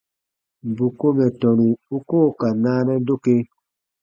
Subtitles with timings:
[0.75, 3.35] Bù ko mɛ̀ tɔnu u koo ka naanɛ doke.